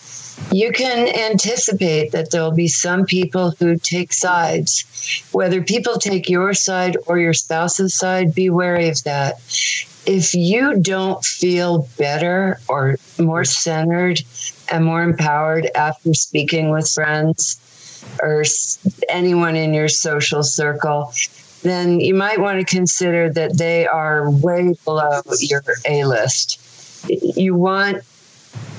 you 0.50 0.72
can 0.72 1.08
anticipate 1.08 2.12
that 2.12 2.30
there'll 2.30 2.50
be 2.50 2.68
some 2.68 3.04
people 3.04 3.52
who 3.58 3.76
take 3.76 4.12
sides. 4.12 5.24
Whether 5.32 5.62
people 5.62 5.94
take 5.94 6.28
your 6.28 6.54
side 6.54 6.96
or 7.06 7.18
your 7.18 7.32
spouse's 7.32 7.94
side, 7.94 8.34
be 8.34 8.50
wary 8.50 8.88
of 8.88 9.02
that. 9.04 9.36
If 10.06 10.34
you 10.34 10.78
don't 10.80 11.24
feel 11.24 11.88
better 11.98 12.60
or 12.68 12.96
more 13.18 13.44
centered 13.44 14.20
and 14.70 14.84
more 14.84 15.02
empowered 15.02 15.70
after 15.74 16.12
speaking 16.14 16.70
with 16.70 16.90
friends 16.90 17.60
or 18.20 18.44
anyone 19.08 19.56
in 19.56 19.72
your 19.72 19.88
social 19.88 20.42
circle, 20.42 21.12
then 21.64 21.98
you 21.98 22.14
might 22.14 22.38
want 22.38 22.60
to 22.60 22.64
consider 22.64 23.32
that 23.32 23.56
they 23.56 23.86
are 23.86 24.30
way 24.30 24.74
below 24.84 25.22
your 25.40 25.62
A 25.86 26.04
list. 26.04 26.60
You 27.08 27.54
want 27.54 28.04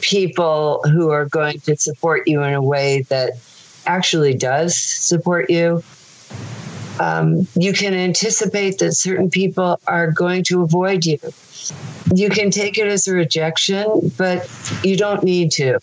people 0.01 0.83
who 0.83 1.09
are 1.09 1.25
going 1.25 1.59
to 1.61 1.75
support 1.75 2.27
you 2.27 2.43
in 2.43 2.53
a 2.53 2.61
way 2.61 3.01
that 3.09 3.31
actually 3.87 4.35
does 4.35 4.77
support 4.77 5.49
you. 5.49 5.83
Um, 6.99 7.47
you 7.55 7.73
can 7.73 7.95
anticipate 7.95 8.77
that 8.79 8.93
certain 8.93 9.31
people 9.31 9.79
are 9.87 10.11
going 10.11 10.43
to 10.45 10.61
avoid 10.61 11.05
you. 11.05 11.17
You 12.13 12.29
can 12.29 12.51
take 12.51 12.77
it 12.77 12.87
as 12.87 13.07
a 13.07 13.15
rejection, 13.15 14.11
but 14.15 14.47
you 14.83 14.95
don't 14.95 15.23
need 15.23 15.51
to. 15.53 15.79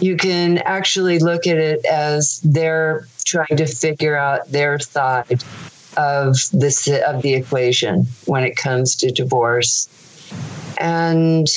You 0.00 0.16
can 0.16 0.58
actually 0.58 1.20
look 1.20 1.46
at 1.46 1.56
it 1.56 1.84
as 1.84 2.40
they're 2.40 3.06
trying 3.24 3.56
to 3.56 3.66
figure 3.66 4.16
out 4.16 4.50
their 4.50 4.80
side 4.80 5.42
of 5.96 6.36
this 6.52 6.88
of 6.88 7.22
the 7.22 7.34
equation 7.34 8.06
when 8.26 8.44
it 8.44 8.56
comes 8.56 8.96
to 8.96 9.10
divorce. 9.10 9.88
And 10.78 11.48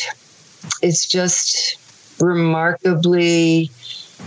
it's 0.81 1.07
just 1.07 1.77
remarkably 2.19 3.71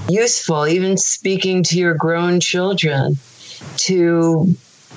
useful, 0.09 0.67
even 0.67 0.97
speaking 0.97 1.63
to 1.65 1.79
your 1.79 1.95
grown 1.95 2.41
children, 2.41 3.19
to 3.77 4.55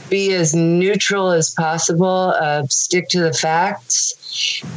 be 0.09 0.33
as 0.33 0.53
neutral 0.53 1.31
as 1.31 1.49
possible, 1.51 2.33
uh, 2.37 2.63
stick 2.69 3.07
to 3.09 3.21
the 3.21 3.33
facts, 3.33 4.13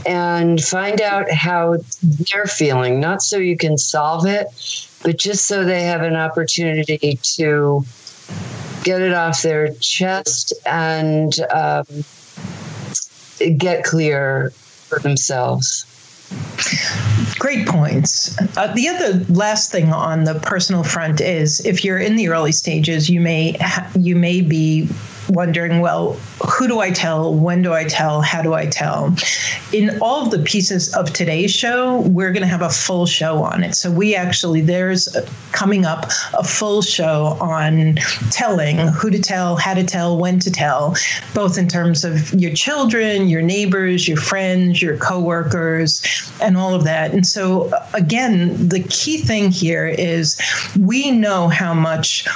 and 0.07 0.63
find 0.63 1.01
out 1.01 1.31
how 1.31 1.77
they're 2.03 2.47
feeling, 2.47 3.01
not 3.01 3.21
so 3.21 3.37
you 3.37 3.57
can 3.57 3.77
solve 3.77 4.27
it, 4.27 4.47
but 5.03 5.19
just 5.19 5.47
so 5.47 5.65
they 5.65 5.83
have 5.83 6.03
an 6.03 6.17
opportunity 6.17 7.19
to 7.23 7.85
get 8.85 9.01
it 9.01 9.13
off 9.13 9.43
their 9.43 9.75
chest 9.81 10.53
and 10.67 11.35
um, 11.51 11.85
get 13.59 13.83
clear 13.85 14.51
for 14.51 15.01
themselves. 15.01 15.87
Great 17.39 17.67
points. 17.67 18.39
Uh, 18.57 18.73
the 18.75 18.89
other 18.89 19.25
last 19.33 19.73
thing 19.73 19.93
on 19.93 20.25
the 20.25 20.35
personal 20.35 20.83
front 20.83 21.21
is 21.21 21.65
if 21.67 21.85
you're 21.85 21.99
in 21.99 22.17
the 22.17 22.29
early 22.29 22.53
stages, 22.53 23.11
you 23.11 23.21
may 23.21 23.53
ha- 23.61 23.91
you 23.99 24.17
may 24.17 24.41
be 24.41 24.89
wondering, 25.29 25.81
well, 25.81 26.13
who 26.47 26.69
do 26.69 26.81
I 26.81 26.91
tell? 26.91 27.35
When 27.35 27.63
do 27.63 27.73
I 27.73 27.85
tell? 27.85 28.21
How 28.21 28.43
do 28.43 28.55
I 28.55 28.67
tell? 28.67 29.15
In 29.73 29.99
all 30.01 30.25
of 30.25 30.31
the 30.31 30.39
pieces 30.41 30.95
of 30.95 31.13
today's 31.13 31.53
show, 31.53 32.01
we're 32.03 32.33
going 32.33 32.43
to 32.43 32.49
have 32.49 32.63
a 32.63 32.71
full 32.71 33.07
show 33.07 33.43
on 33.43 33.65
it. 33.65 33.75
So 33.75 33.91
we 33.91 34.15
actually, 34.15 34.61
there's 34.61 35.09
coming 35.53 35.85
up 35.85 36.07
a 36.35 36.45
full 36.45 36.83
show 36.83 37.37
on 37.41 37.97
telling, 38.31 38.79
who 38.79 39.11
to 39.11 39.21
tell, 39.21 39.57
how 39.57 39.75
to 39.75 39.85
tell, 39.85 40.19
when 40.19 40.39
to 40.41 40.51
tell, 40.51 40.97
both 41.35 41.59
in 41.59 41.69
terms 41.69 42.05
of 42.05 42.33
your 42.35 42.53
children, 42.53 43.29
your 43.29 43.43
neighbors, 43.43 44.07
your 44.07 44.17
friends, 44.17 44.83
your 44.83 44.97
coworkers, 44.97 46.03
and 46.41 46.57
all 46.57 46.75
of 46.75 46.85
that. 46.85 47.13
And 47.13 47.27
so, 47.27 47.71
uh, 47.71 47.87
again, 47.95 48.69
the 48.69 48.81
key 48.81 49.19
thing 49.19 49.51
here 49.51 49.87
is 49.87 50.41
we 50.81 51.11
know 51.11 51.49
how 51.49 51.75
much 51.75 52.27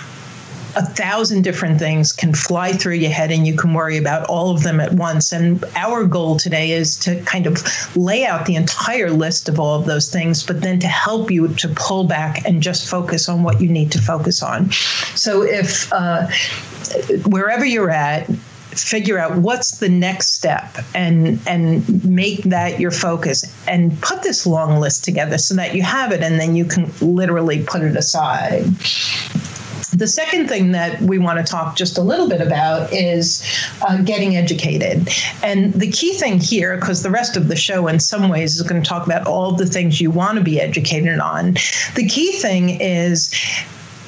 a 0.78 0.82
thousand 0.82 1.42
different 1.42 1.80
things 1.80 2.12
can 2.12 2.32
fly 2.32 2.72
through 2.72 2.94
your 2.94 3.10
head 3.10 3.32
and 3.32 3.44
you 3.44 3.56
can 3.56 3.74
worry 3.74 3.96
about 3.96 4.24
all 4.28 4.52
of 4.52 4.62
them 4.62 4.78
at 4.78 4.92
once. 4.92 5.32
And 5.32 5.64
our 5.74 6.04
goal 6.04 6.36
today 6.36 6.70
is 6.70 6.96
to 6.98 7.20
kind 7.22 7.48
of 7.48 7.64
lay 7.96 8.24
out 8.24 8.46
the 8.46 8.54
entire 8.54 9.10
list 9.10 9.48
of 9.48 9.58
all 9.58 9.80
of 9.80 9.86
those 9.86 10.08
things, 10.08 10.46
but 10.46 10.60
then 10.60 10.78
to 10.78 10.86
help 10.86 11.32
you 11.32 11.48
to 11.48 11.68
pull 11.70 12.04
back 12.04 12.44
and 12.46 12.62
just 12.62 12.88
focus 12.88 13.28
on 13.28 13.42
what 13.42 13.60
you 13.60 13.68
need 13.68 13.90
to 13.90 14.00
focus 14.00 14.40
on. 14.40 14.70
So 14.70 15.42
if 15.42 15.92
uh, 15.92 16.28
wherever 17.26 17.64
you're 17.64 17.90
at, 17.90 18.30
figure 18.70 19.18
out 19.18 19.36
what's 19.38 19.78
the 19.78 19.88
next 19.88 20.34
step 20.34 20.76
and 20.94 21.40
and 21.48 22.04
make 22.04 22.42
that 22.44 22.78
your 22.78 22.92
focus 22.92 23.44
and 23.66 24.00
put 24.02 24.22
this 24.22 24.46
long 24.46 24.78
list 24.78 25.04
together 25.04 25.36
so 25.36 25.54
that 25.54 25.74
you 25.74 25.82
have 25.82 26.12
it 26.12 26.22
and 26.22 26.38
then 26.38 26.54
you 26.54 26.64
can 26.64 26.88
literally 27.00 27.64
put 27.64 27.82
it 27.82 27.96
aside 27.96 28.64
the 29.92 30.06
second 30.06 30.48
thing 30.48 30.72
that 30.72 31.00
we 31.00 31.18
want 31.18 31.44
to 31.44 31.50
talk 31.50 31.76
just 31.76 31.98
a 31.98 32.02
little 32.02 32.28
bit 32.28 32.40
about 32.40 32.92
is 32.92 33.42
uh, 33.82 34.02
getting 34.02 34.36
educated. 34.36 35.08
And 35.42 35.72
the 35.72 35.90
key 35.90 36.14
thing 36.14 36.38
here, 36.38 36.76
because 36.76 37.02
the 37.02 37.10
rest 37.10 37.36
of 37.36 37.48
the 37.48 37.56
show 37.56 37.86
in 37.88 38.00
some 38.00 38.28
ways 38.28 38.56
is 38.56 38.62
going 38.62 38.82
to 38.82 38.88
talk 38.88 39.06
about 39.06 39.26
all 39.26 39.52
the 39.52 39.66
things 39.66 40.00
you 40.00 40.10
want 40.10 40.38
to 40.38 40.44
be 40.44 40.60
educated 40.60 41.18
on, 41.18 41.54
the 41.94 42.06
key 42.08 42.32
thing 42.32 42.80
is 42.80 43.30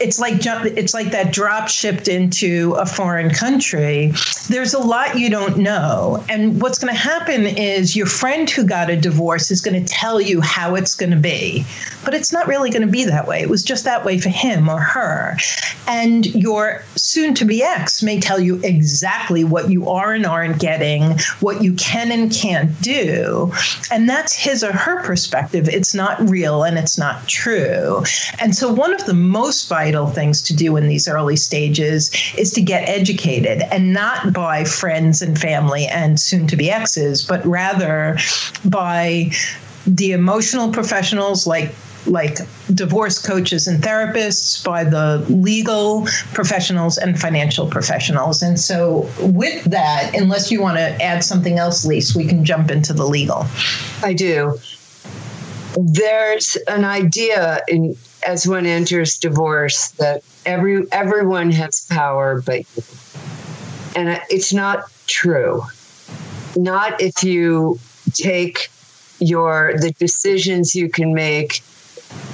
it's 0.01 0.19
like 0.19 0.41
it's 0.45 0.95
like 0.95 1.11
that 1.13 1.33
drop 1.33 1.69
shipped 1.69 2.09
into 2.09 2.75
a 2.75 2.87
foreign 2.87 3.31
country. 3.31 4.13
There's 4.49 4.75
a 4.75 4.79
lot 4.79 5.19
you 5.19 5.31
don't 5.31 5.59
know, 5.59 6.25
and 6.29 6.61
what's 6.61 6.79
going 6.79 6.93
to 6.93 6.99
happen 6.99 7.47
is 7.47 7.95
your 7.95 8.07
friend 8.07 8.49
who 8.49 8.65
got 8.65 8.91
a 8.91 8.97
divorce 8.97 9.51
is 9.51 9.61
going 9.61 9.85
to 9.85 9.93
tell 9.93 10.21
you 10.21 10.41
how 10.41 10.75
it's 10.75 10.95
going 10.95 11.11
to 11.11 11.19
be, 11.19 11.65
but 12.05 12.15
it's 12.15 12.33
not 12.33 12.47
really 12.49 12.71
going 12.71 12.87
to 12.87 12.91
be 12.91 13.05
that 13.05 13.27
way. 13.27 13.41
It 13.43 13.51
was 13.51 13.63
just 13.63 13.85
that 13.85 14.05
way 14.05 14.19
for 14.19 14.31
him 14.31 14.69
or 14.69 14.81
her, 14.81 15.37
and 15.87 16.27
your 16.27 16.83
soon-to-be 16.97 17.63
ex 17.63 18.03
may 18.03 18.19
tell 18.19 18.41
you 18.41 18.61
exactly 18.65 19.45
what 19.45 19.71
you 19.71 19.89
are 19.89 20.13
and 20.13 20.25
aren't 20.27 20.59
getting, 20.59 21.19
what 21.41 21.63
you 21.63 21.75
can 21.75 22.11
and 22.11 22.33
can't 22.33 22.81
do, 22.81 23.53
and 23.91 24.09
that's 24.09 24.35
his 24.35 24.65
or 24.65 24.73
her 24.73 25.03
perspective. 25.03 25.69
It's 25.69 25.95
not 25.95 26.19
real 26.29 26.65
and 26.65 26.79
it's 26.79 26.99
not 26.99 27.29
true, 27.29 28.03
and 28.41 28.55
so 28.55 28.73
one 28.73 28.95
of 28.95 29.05
the 29.05 29.15
most 29.15 29.69
vital 29.69 29.90
vital 29.91 30.07
things 30.07 30.41
to 30.41 30.55
do 30.55 30.77
in 30.77 30.87
these 30.87 31.09
early 31.09 31.35
stages 31.35 32.13
is 32.39 32.53
to 32.53 32.63
get 32.63 32.89
educated 32.89 33.61
and 33.73 33.93
not 33.93 34.33
by 34.33 34.63
friends 34.63 35.21
and 35.21 35.37
family 35.37 35.85
and 35.87 36.21
soon 36.21 36.47
to 36.47 36.57
be 36.57 36.71
exes, 36.71 37.25
but 37.25 37.45
rather 37.45 38.17
by 38.65 39.29
the 39.89 40.13
emotional 40.13 40.71
professionals 40.71 41.45
like 41.45 41.75
like 42.07 42.39
divorce 42.73 43.19
coaches 43.19 43.67
and 43.67 43.83
therapists, 43.83 44.65
by 44.65 44.85
the 44.85 45.19
legal 45.29 46.07
professionals 46.33 46.97
and 46.97 47.21
financial 47.21 47.67
professionals. 47.67 48.43
And 48.43 48.59
so, 48.59 49.11
with 49.21 49.65
that, 49.65 50.13
unless 50.15 50.51
you 50.51 50.63
want 50.63 50.79
to 50.79 51.03
add 51.03 51.23
something 51.23 51.59
else, 51.59 51.85
Lise, 51.85 52.15
we 52.17 52.25
can 52.25 52.43
jump 52.45 52.71
into 52.71 52.95
the 52.95 53.05
legal. 53.05 53.45
I 54.03 54.15
do. 54.15 54.59
There's 55.77 56.57
an 56.69 56.87
idea 56.87 57.61
in 57.69 57.97
as 58.27 58.47
one 58.47 58.67
enters 58.67 59.19
divorce 59.19 59.91
that 59.93 60.23
every 60.47 60.85
everyone 60.93 61.51
has 61.51 61.87
power 61.87 62.43
but 62.43 62.61
you. 62.77 62.83
and 63.97 64.21
it's 64.31 64.53
not 64.53 64.85
true 65.07 65.63
not 66.57 67.01
if 67.01 67.23
you 67.23 67.79
take 68.13 68.69
your 69.19 69.75
the 69.79 69.93
decisions 69.93 70.75
you 70.75 70.89
can 70.89 71.15
make 71.15 71.63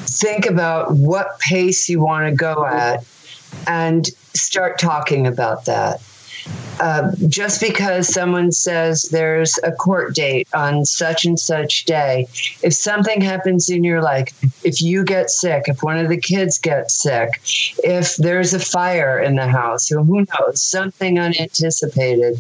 think 0.07 0.47
about 0.47 0.93
what 0.93 1.39
pace 1.41 1.89
you 1.89 2.01
want 2.01 2.27
to 2.27 2.35
go 2.35 2.65
at 2.65 3.05
and 3.67 4.07
start 4.35 4.79
talking 4.79 5.27
about 5.27 5.65
that. 5.67 6.01
Uh, 6.79 7.11
just 7.29 7.61
because 7.61 8.13
someone 8.13 8.53
says 8.53 9.05
there's 9.05 9.59
a 9.63 9.73
court 9.73 10.15
date 10.15 10.47
on 10.53 10.85
such 10.85 11.25
and 11.25 11.39
such 11.39 11.87
day, 11.87 12.27
if 12.63 12.75
something 12.75 13.23
happens 13.23 13.71
in 13.71 13.83
your 13.83 14.03
life, 14.03 14.29
if 14.63 14.83
you 14.83 15.03
get 15.03 15.31
sick, 15.31 15.65
if 15.69 15.83
one 15.83 15.97
of 15.97 16.09
the 16.09 16.21
kids 16.21 16.59
gets 16.59 16.95
sick, 16.95 17.41
if 17.83 18.17
there's 18.17 18.53
a 18.53 18.61
fire 18.61 19.19
in 19.19 19.37
the 19.37 19.49
house, 19.49 19.91
or 19.91 20.05
who 20.05 20.27
knows, 20.39 20.63
something 20.63 21.19
unanticipated, 21.19 22.39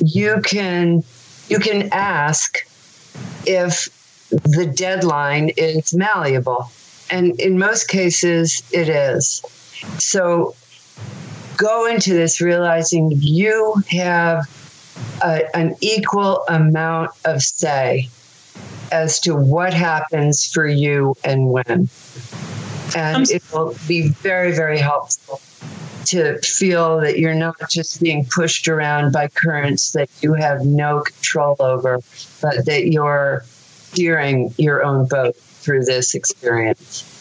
you 0.00 0.40
can 0.42 1.04
you 1.48 1.60
can 1.60 1.88
ask 1.92 2.58
if 3.46 3.88
the 4.30 4.66
deadline 4.66 5.50
is 5.56 5.94
malleable. 5.94 6.70
And 7.08 7.38
in 7.40 7.56
most 7.56 7.86
cases, 7.86 8.64
it 8.72 8.88
is. 8.88 9.42
So 9.98 10.56
go 11.56 11.86
into 11.86 12.14
this 12.14 12.40
realizing 12.40 13.12
you 13.14 13.74
have 13.90 14.44
a, 15.22 15.56
an 15.56 15.74
equal 15.80 16.42
amount 16.48 17.10
of 17.24 17.42
say 17.42 18.08
as 18.92 19.20
to 19.20 19.34
what 19.34 19.74
happens 19.74 20.46
for 20.46 20.66
you 20.66 21.14
and 21.24 21.50
when. 21.50 21.88
And 22.96 23.28
it 23.30 23.42
will 23.52 23.74
be 23.88 24.08
very, 24.08 24.52
very 24.52 24.78
helpful 24.78 25.40
to 26.06 26.38
feel 26.40 27.00
that 27.00 27.18
you're 27.18 27.34
not 27.34 27.56
just 27.68 28.00
being 28.00 28.26
pushed 28.32 28.68
around 28.68 29.12
by 29.12 29.28
currents 29.28 29.92
that 29.92 30.08
you 30.22 30.34
have 30.34 30.64
no 30.64 31.00
control 31.00 31.56
over, 31.58 32.00
but 32.40 32.64
that 32.66 32.92
you're 32.92 33.42
steering 33.92 34.54
your 34.56 34.84
own 34.84 35.06
boat 35.06 35.34
through 35.36 35.84
this 35.84 36.14
experience. 36.14 37.15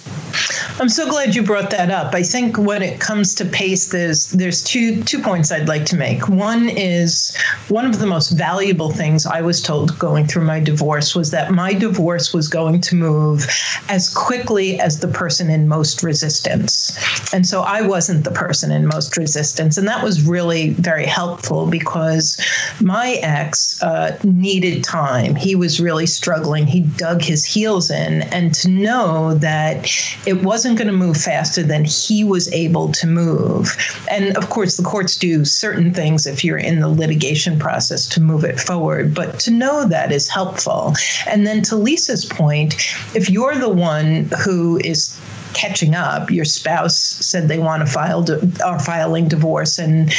I'm 0.78 0.90
so 0.90 1.10
glad 1.10 1.36
you 1.36 1.42
brought 1.42 1.70
that 1.70 1.90
up. 1.90 2.14
I 2.14 2.22
think 2.22 2.58
when 2.58 2.82
it 2.82 3.00
comes 3.00 3.34
to 3.36 3.46
pace, 3.46 3.92
there's 3.92 4.32
there's 4.32 4.62
two 4.62 5.02
two 5.04 5.22
points 5.22 5.50
I'd 5.50 5.70
like 5.70 5.86
to 5.86 5.96
make. 5.96 6.28
One 6.28 6.68
is 6.68 7.36
one 7.70 7.86
of 7.86 8.00
the 8.00 8.06
most 8.06 8.32
valuable 8.32 8.92
things 8.92 9.26
I 9.26 9.40
was 9.42 9.62
told 9.62 9.98
going 9.98 10.28
through 10.28 10.44
my 10.44 10.60
divorce 10.60 11.16
was 11.16 11.32
that 11.32 11.52
my 11.52 11.74
divorce 11.74 12.34
was 12.34 12.50
going 12.50 12.82
to 12.82 12.96
move 12.96 13.48
as 13.88 14.14
quickly 14.14 14.78
as 14.78 15.00
the 15.00 15.08
person 15.08 15.50
in 15.50 15.70
most 15.70 16.04
resistance. 16.04 16.98
And 17.34 17.48
so 17.48 17.62
I 17.62 17.82
wasn't 17.82 18.26
the 18.26 18.32
person 18.32 18.70
in 18.72 18.86
most 18.86 19.16
resistance. 19.16 19.78
And 19.78 19.88
that 19.88 20.04
was 20.04 20.28
really 20.28 20.72
very 20.72 21.06
helpful 21.06 21.68
because 21.68 22.38
my 22.82 23.14
ex 23.24 23.82
uh, 23.82 24.18
needed 24.24 24.84
time. 24.84 25.36
He 25.36 25.56
was 25.56 25.80
really 25.80 26.06
struggling. 26.06 26.68
He 26.68 26.82
dug 26.82 27.22
his 27.22 27.46
heels 27.46 27.90
in. 27.90 28.24
And 28.24 28.54
to 28.56 28.70
know 28.70 29.36
that 29.36 29.88
it 30.26 30.44
wasn't 30.44 30.78
going 30.78 30.88
to 30.88 30.94
move 30.94 31.18
faster 31.18 31.64
than 31.64 31.86
he 31.86 32.24
was 32.24 32.52
able 32.52 32.92
to 32.94 33.08
move. 33.08 33.76
And 34.10 34.36
of 34.38 34.50
course, 34.50 34.78
the 34.78 34.84
courts 34.84 35.16
do 35.16 35.46
certain 35.46 35.94
things 35.94 36.26
if 36.26 36.44
you're 36.44 36.58
in 36.58 36.80
the 36.80 36.90
litigation 36.90 37.60
process 37.60 38.06
to 38.10 38.22
move 38.22 38.44
it 38.44 38.60
forward, 38.60 39.14
but 39.14 39.40
to 39.42 39.52
know 39.52 39.88
that 39.88 40.12
is 40.12 40.30
helpful. 40.30 40.94
And 41.28 41.46
then 41.46 41.62
to 41.64 41.76
Lisa's 41.76 42.26
point, 42.26 42.76
if 43.16 43.30
you're 43.30 43.56
the 43.56 43.70
one 43.70 44.30
who 44.44 44.80
is 44.84 45.20
catching 45.56 45.96
up. 45.96 46.30
Your 46.30 46.46
spouse 46.46 46.96
said 46.96 47.48
they 47.48 47.58
want 47.58 47.86
to 47.86 47.92
file 47.92 48.26
are 48.64 48.80
filing 48.80 49.28
divorce, 49.28 49.80
and 49.80 50.14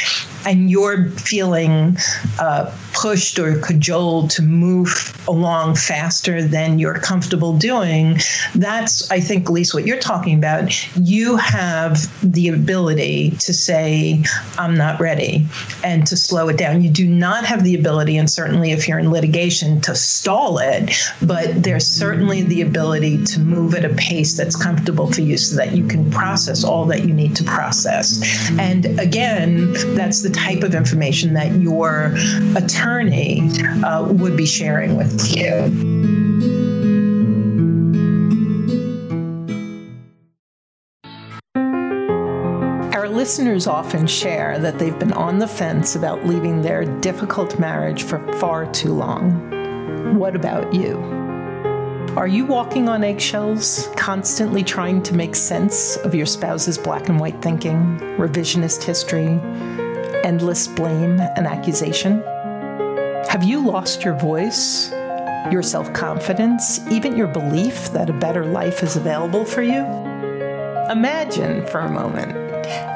and 0.44 0.70
you're 0.70 1.10
feeling 1.10 1.96
uh, 2.40 2.74
pushed 2.96 3.38
or 3.38 3.58
cajoled 3.58 4.30
to 4.30 4.42
move 4.42 5.12
along 5.28 5.74
faster 5.74 6.42
than 6.42 6.78
you're 6.78 6.98
comfortable 6.98 7.56
doing. 7.58 8.18
That's 8.54 9.10
I 9.10 9.20
think, 9.20 9.46
at 9.46 9.52
least 9.52 9.74
what 9.74 9.86
you're 9.86 9.98
talking 9.98 10.38
about. 10.38 10.72
You 10.96 11.36
have 11.36 12.08
the 12.22 12.48
ability 12.48 13.30
to 13.40 13.52
say, 13.52 14.24
"I'm 14.58 14.74
not 14.76 14.98
ready," 14.98 15.46
and 15.84 16.06
to 16.06 16.16
slow 16.16 16.48
it 16.48 16.56
down. 16.56 16.82
You 16.82 16.90
do 16.90 17.06
not 17.06 17.44
have 17.44 17.64
the 17.64 17.74
ability, 17.74 18.16
and 18.16 18.30
certainly 18.30 18.72
if 18.72 18.88
you're 18.88 18.98
in 18.98 19.10
litigation, 19.10 19.80
to 19.82 19.94
stall 19.94 20.58
it. 20.58 20.90
But 21.20 21.62
there's 21.62 21.86
certainly 21.86 22.42
the 22.42 22.62
ability 22.62 23.24
to 23.24 23.40
move 23.40 23.74
at 23.74 23.84
a 23.84 23.90
pace 23.90 24.36
that's 24.36 24.56
comfortable 24.56 25.12
for 25.12 25.20
you 25.20 25.36
so 25.36 25.56
that 25.56 25.72
you 25.72 25.86
can 25.86 26.10
process 26.10 26.64
all 26.64 26.86
that 26.86 27.04
you 27.06 27.12
need 27.12 27.36
to 27.36 27.44
process. 27.44 28.18
And 28.58 28.86
again, 28.98 29.74
that's 29.94 30.22
the 30.22 30.30
type 30.30 30.62
of 30.62 30.74
information 30.74 31.34
that 31.34 31.52
your 31.60 32.14
attorney 32.54 32.85
uh, 33.84 34.06
would 34.12 34.36
be 34.36 34.46
sharing 34.46 34.96
with 34.96 35.36
you. 35.36 35.52
Our 42.94 43.08
listeners 43.08 43.66
often 43.66 44.06
share 44.06 44.58
that 44.60 44.78
they've 44.78 44.98
been 44.98 45.12
on 45.12 45.38
the 45.38 45.48
fence 45.48 45.96
about 45.96 46.26
leaving 46.26 46.62
their 46.62 46.84
difficult 47.00 47.58
marriage 47.58 48.04
for 48.04 48.20
far 48.34 48.70
too 48.72 48.92
long. 48.92 50.16
What 50.18 50.36
about 50.36 50.72
you? 50.72 50.96
Are 52.16 52.28
you 52.28 52.46
walking 52.46 52.88
on 52.88 53.04
eggshells, 53.04 53.90
constantly 53.96 54.62
trying 54.62 55.02
to 55.02 55.14
make 55.14 55.34
sense 55.36 55.96
of 55.98 56.14
your 56.14 56.24
spouse's 56.24 56.78
black 56.78 57.08
and 57.08 57.20
white 57.20 57.42
thinking, 57.42 57.98
revisionist 58.16 58.84
history, 58.84 59.38
endless 60.24 60.66
blame 60.68 61.20
and 61.20 61.46
accusation? 61.46 62.22
Have 63.36 63.44
you 63.44 63.60
lost 63.60 64.02
your 64.02 64.14
voice, 64.14 64.90
your 65.52 65.62
self 65.62 65.92
confidence, 65.92 66.80
even 66.90 67.18
your 67.18 67.26
belief 67.26 67.92
that 67.92 68.08
a 68.08 68.14
better 68.14 68.46
life 68.46 68.82
is 68.82 68.96
available 68.96 69.44
for 69.44 69.60
you? 69.60 69.84
Imagine 70.90 71.66
for 71.66 71.80
a 71.80 71.90
moment 71.90 72.34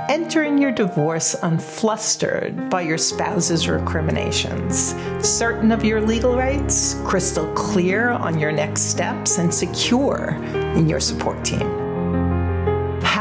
entering 0.08 0.56
your 0.56 0.72
divorce 0.72 1.34
unflustered 1.42 2.70
by 2.70 2.80
your 2.80 2.96
spouse's 2.96 3.68
recriminations, 3.68 4.94
certain 5.20 5.70
of 5.70 5.84
your 5.84 6.00
legal 6.00 6.34
rights, 6.34 6.94
crystal 7.04 7.52
clear 7.52 8.08
on 8.08 8.38
your 8.38 8.50
next 8.50 8.84
steps, 8.84 9.36
and 9.36 9.52
secure 9.52 10.38
in 10.74 10.88
your 10.88 11.00
support 11.00 11.44
team. 11.44 11.79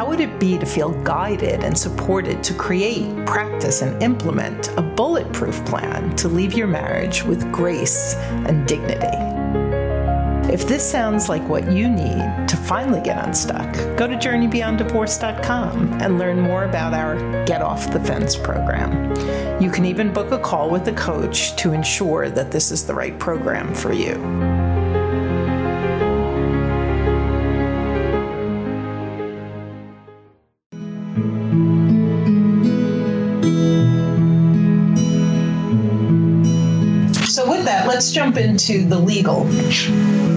Would 0.10 0.22
it 0.22 0.40
be 0.40 0.58
to 0.58 0.66
feel 0.66 0.90
guided 1.04 1.64
and 1.64 1.78
supported 1.78 2.44
to 2.44 2.56
create, 2.56 3.28
practice, 3.28 3.84
and 3.84 4.02
implement 4.02 4.76
a 4.76 4.82
bulletproof 4.82 5.64
plan 5.66 6.16
to 6.16 6.28
leave 6.28 6.54
your 6.54 6.66
marriage 6.66 7.24
with 7.24 7.52
grace 7.52 8.16
and 8.16 8.68
dignity? 8.68 9.06
If 10.52 10.68
this 10.68 10.84
sounds 10.84 11.30
like 11.30 11.48
what 11.48 11.72
you 11.72 11.88
need 11.88 12.48
to 12.48 12.58
finally 12.58 13.02
get 13.02 13.24
unstuck, 13.24 13.72
go 13.98 14.08
to 14.08 14.16
journeybeyonddivorce.com 14.16 16.02
and 16.02 16.18
learn 16.18 16.40
more 16.42 16.64
about 16.64 16.96
our 16.96 17.46
Get 17.46 17.62
Off 17.62 17.94
the 17.94 18.00
Fence 18.00 18.36
program. 18.36 19.62
You 19.62 19.70
can 19.70 19.86
even 19.86 20.12
book 20.12 20.32
a 20.32 20.40
call 20.40 20.72
with 20.72 20.88
a 20.88 20.94
coach 20.94 21.56
to 21.58 21.72
ensure 21.72 22.32
that 22.32 22.50
this 22.50 22.72
is 22.72 22.88
the 22.88 22.96
right 22.96 23.18
program 23.20 23.76
for 23.76 23.94
you. 23.94 24.59
Let's 38.00 38.14
jump 38.14 38.38
into 38.38 38.86
the 38.86 38.98
legal. 38.98 39.42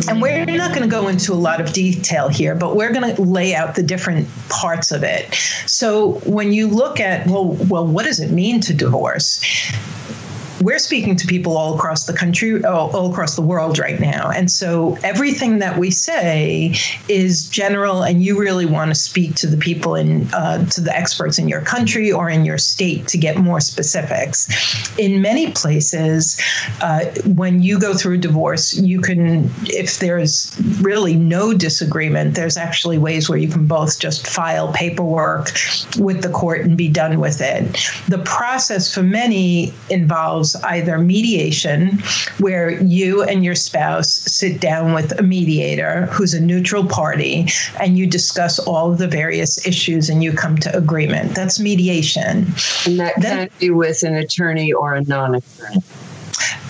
And 0.08 0.20
we're 0.20 0.44
not 0.46 0.70
going 0.70 0.82
to 0.82 0.88
go 0.88 1.06
into 1.06 1.32
a 1.32 1.38
lot 1.38 1.60
of 1.60 1.72
detail 1.72 2.26
here, 2.26 2.56
but 2.56 2.74
we're 2.74 2.92
going 2.92 3.14
to 3.14 3.22
lay 3.22 3.54
out 3.54 3.76
the 3.76 3.84
different 3.84 4.28
parts 4.48 4.90
of 4.90 5.04
it. 5.04 5.32
So 5.66 6.14
when 6.26 6.52
you 6.52 6.66
look 6.66 6.98
at, 6.98 7.24
well, 7.28 7.56
well, 7.68 7.86
what 7.86 8.04
does 8.04 8.18
it 8.18 8.32
mean 8.32 8.60
to 8.62 8.74
divorce? 8.74 9.40
We're 10.62 10.78
speaking 10.78 11.16
to 11.16 11.26
people 11.26 11.56
all 11.56 11.74
across 11.74 12.06
the 12.06 12.12
country, 12.12 12.64
all, 12.64 12.94
all, 12.94 13.10
across 13.10 13.36
the 13.36 13.42
world 13.42 13.78
right 13.78 13.98
now. 14.00 14.30
And 14.30 14.50
so 14.50 14.96
everything 15.02 15.58
that 15.58 15.78
we 15.78 15.90
say 15.90 16.74
is 17.08 17.48
general, 17.48 18.02
and 18.02 18.22
you 18.22 18.38
really 18.38 18.66
want 18.66 18.90
to 18.90 18.94
speak 18.94 19.34
to 19.36 19.46
the 19.46 19.56
people 19.56 19.94
in, 19.94 20.32
uh, 20.32 20.64
to 20.66 20.80
the 20.80 20.96
experts 20.96 21.38
in 21.38 21.48
your 21.48 21.60
country 21.62 22.12
or 22.12 22.30
in 22.30 22.44
your 22.44 22.58
state 22.58 23.08
to 23.08 23.18
get 23.18 23.36
more 23.38 23.60
specifics. 23.60 24.48
In 24.98 25.20
many 25.20 25.50
places, 25.52 26.40
uh, 26.80 27.06
when 27.26 27.62
you 27.62 27.78
go 27.78 27.94
through 27.94 28.18
divorce, 28.18 28.74
you 28.74 29.00
can, 29.00 29.50
if 29.64 29.98
there's 29.98 30.56
really 30.80 31.16
no 31.16 31.52
disagreement, 31.52 32.34
there's 32.34 32.56
actually 32.56 32.98
ways 32.98 33.28
where 33.28 33.38
you 33.38 33.48
can 33.48 33.66
both 33.66 33.98
just 33.98 34.26
file 34.26 34.72
paperwork 34.72 35.50
with 35.98 36.22
the 36.22 36.30
court 36.30 36.60
and 36.60 36.76
be 36.76 36.88
done 36.88 37.18
with 37.18 37.40
it. 37.40 37.64
The 38.08 38.22
process 38.24 38.92
for 38.92 39.02
many 39.02 39.72
involves 39.90 40.51
either 40.56 40.98
mediation, 40.98 42.02
where 42.38 42.70
you 42.82 43.22
and 43.22 43.44
your 43.44 43.54
spouse 43.54 44.08
sit 44.08 44.60
down 44.60 44.92
with 44.92 45.18
a 45.18 45.22
mediator 45.22 46.06
who's 46.06 46.34
a 46.34 46.40
neutral 46.40 46.86
party 46.86 47.46
and 47.80 47.98
you 47.98 48.06
discuss 48.06 48.58
all 48.58 48.92
of 48.92 48.98
the 48.98 49.08
various 49.08 49.66
issues 49.66 50.08
and 50.08 50.22
you 50.22 50.32
come 50.32 50.56
to 50.58 50.76
agreement. 50.76 51.34
That's 51.34 51.60
mediation. 51.60 52.46
And 52.86 53.00
that 53.00 53.14
then, 53.20 53.48
can 53.48 53.58
be 53.58 53.70
with 53.70 54.02
an 54.02 54.14
attorney 54.14 54.72
or 54.72 54.94
a 54.94 55.02
non 55.02 55.34
attorney 55.34 55.82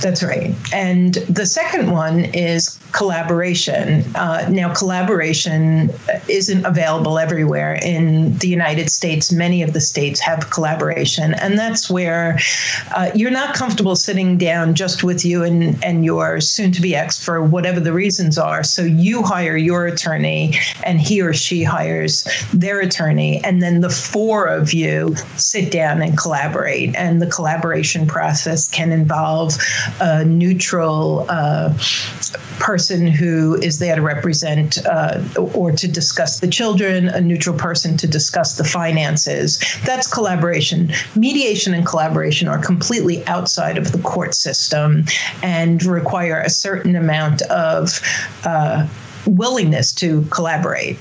That's 0.01 0.23
right. 0.23 0.55
And 0.73 1.15
the 1.15 1.47
second 1.47 1.91
one 1.91 2.25
is 2.35 2.79
collaboration. 2.93 4.05
Uh, 4.15 4.47
now, 4.51 4.73
collaboration 4.75 5.91
isn't 6.29 6.65
available 6.65 7.19
everywhere 7.19 7.79
in 7.83 8.37
the 8.39 8.49
United 8.49 8.91
States. 8.91 9.33
Many 9.33 9.63
of 9.63 9.73
the 9.73 9.81
states 9.81 10.21
have 10.21 10.51
collaboration, 10.51 11.35
and 11.35 11.59
that's 11.59 11.91
where 11.91 12.39
uh, 12.95 13.11
you're 13.15 13.31
not 13.31 13.55
comfortable 13.55 13.97
sitting 13.97 14.39
down 14.39 14.75
just 14.75 15.03
with 15.03 15.25
you 15.25 15.43
and, 15.43 15.83
and 15.83 16.05
your 16.05 16.41
soon 16.41 16.73
to 16.73 16.83
be 16.83 16.95
ex 16.95 17.23
for 17.23 17.43
whatever 17.43 17.81
the 17.81 17.93
reasons 17.93 18.39
are. 18.39 18.63
So 18.63 18.83
you 18.83 19.23
hire 19.23 19.57
your 19.57 19.87
attorney, 19.87 20.55
and 20.85 21.01
he 21.01 21.23
or 21.23 21.33
she 21.33 21.65
hires 21.65 22.25
their 22.53 22.81
attorney, 22.81 23.43
and 23.45 23.63
then 23.63 23.81
the 23.81 23.91
four 23.91 24.47
of 24.47 24.73
you 24.73 25.17
sit 25.37 25.71
down 25.71 26.03
and 26.03 26.17
collaborate. 26.17 26.95
And 26.95 27.23
the 27.23 27.27
collaboration 27.27 28.07
process 28.07 28.69
can 28.69 28.93
involve 28.93 29.55
a 30.01 30.25
neutral 30.25 31.27
uh, 31.29 31.72
person 32.59 33.07
who 33.07 33.57
is 33.57 33.79
there 33.79 33.96
to 33.96 34.03
represent 34.03 34.85
uh, 34.87 35.22
or 35.55 35.72
to 35.72 35.88
discuss 35.88 36.40
the 36.40 36.48
children, 36.48 37.09
a 37.09 37.20
neutral 37.20 37.57
person 37.57 37.96
to 37.96 38.07
discuss 38.07 38.57
the 38.57 38.64
finances. 38.64 39.59
That's 39.85 40.12
collaboration. 40.12 40.92
Mediation 41.16 41.75
and 41.75 41.87
collaboration 41.87 42.48
are 42.48 42.59
completely 42.59 43.27
outside 43.27 43.79
of 43.79 43.92
the 43.92 43.98
court 43.98 44.35
system 44.35 45.05
and 45.42 45.83
require 45.85 46.40
a 46.40 46.51
certain 46.51 46.96
amount 46.96 47.42
of 47.42 48.01
uh, 48.44 48.87
willingness 49.27 49.92
to 49.92 50.22
collaborate. 50.31 50.98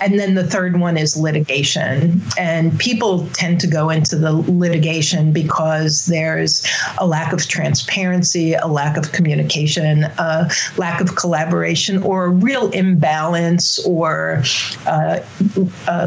And 0.00 0.18
then 0.18 0.34
the 0.34 0.44
third 0.44 0.78
one 0.78 0.96
is 0.96 1.16
litigation. 1.16 2.22
And 2.38 2.78
people 2.78 3.26
tend 3.32 3.60
to 3.60 3.66
go 3.66 3.90
into 3.90 4.16
the 4.16 4.32
litigation 4.32 5.32
because 5.32 6.06
there's 6.06 6.66
a 6.98 7.06
lack 7.06 7.32
of 7.32 7.46
transparency, 7.48 8.54
a 8.54 8.66
lack 8.66 8.96
of 8.96 9.12
communication, 9.12 10.04
a 10.04 10.50
lack 10.76 11.00
of 11.00 11.16
collaboration, 11.16 12.02
or 12.02 12.26
a 12.26 12.30
real 12.30 12.70
imbalance 12.70 13.78
or 13.86 14.42
uh, 14.86 15.20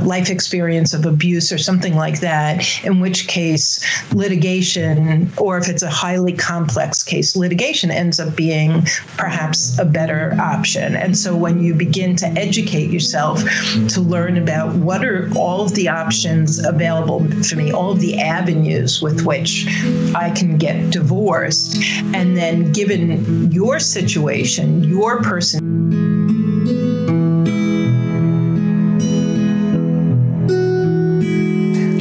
life 0.04 0.30
experience 0.30 0.94
of 0.94 1.06
abuse 1.06 1.52
or 1.52 1.58
something 1.58 1.96
like 1.96 2.20
that, 2.22 2.66
in 2.84 3.00
which 3.00 3.28
case 3.28 3.84
litigation, 4.14 5.32
or 5.38 5.58
if 5.58 5.68
it's 5.70 5.84
a 5.84 5.90
highly 5.90 6.34
complex 6.34 7.04
case, 7.04 7.36
litigation 7.36 7.92
ends 7.92 8.20
up 8.20 8.36
being 8.36 8.86
perhaps 9.18 9.78
a 9.80 9.86
better 9.86 10.36
option. 10.40 10.96
And 10.96 11.18
so 11.18 11.36
when 11.36 11.62
you 11.64 11.74
begin 11.74 12.16
to 12.18 12.28
educate 12.28 12.90
yourself, 12.90 13.42
to 13.90 14.02
learn 14.02 14.38
about 14.38 14.76
what 14.76 15.04
are 15.06 15.30
all 15.36 15.62
of 15.62 15.74
the 15.74 15.90
options 15.90 16.60
available 16.60 17.26
for 17.44 17.56
me, 17.56 17.72
all 17.72 17.92
of 17.92 18.00
the 18.00 18.20
avenues 18.20 19.02
with 19.02 19.26
which 19.26 19.68
I 20.16 20.32
can 20.36 20.58
get 20.58 20.92
divorced. 20.92 21.78
And 22.14 22.36
then, 22.38 22.72
given 22.72 23.52
your 23.52 23.80
situation, 23.80 24.84
your 24.84 25.22
person. 25.22 25.62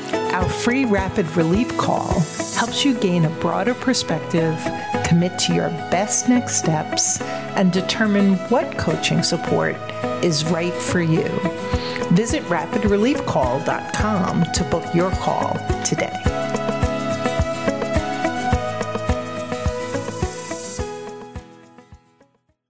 Our 0.41 0.49
free 0.49 0.85
rapid 0.85 1.29
relief 1.37 1.77
call 1.77 2.19
helps 2.55 2.83
you 2.83 2.95
gain 2.95 3.25
a 3.25 3.29
broader 3.29 3.75
perspective, 3.75 4.59
commit 5.05 5.37
to 5.41 5.53
your 5.53 5.69
best 5.91 6.29
next 6.29 6.55
steps, 6.55 7.21
and 7.55 7.71
determine 7.71 8.37
what 8.49 8.75
coaching 8.75 9.21
support 9.21 9.75
is 10.23 10.43
right 10.45 10.73
for 10.73 10.99
you. 10.99 11.27
Visit 12.13 12.41
rapidreliefcall.com 12.45 14.43
to 14.51 14.63
book 14.63 14.95
your 14.95 15.11
call 15.11 15.59
today. 15.85 16.40